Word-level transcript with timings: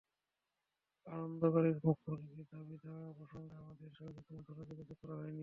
আন্দোলনকারীদের 1.07 1.81
পক্ষ 1.83 2.05
থেকে 2.21 2.43
দাবিদাওয়া 2.51 3.09
প্রসঙ্গে 3.19 3.55
আমাদের 3.55 3.89
সঙ্গে 3.97 4.19
কোনো 4.27 4.39
ধরনের 4.47 4.67
যোগাযোগ 4.71 4.97
করা 5.01 5.15
হয়নি। 5.15 5.39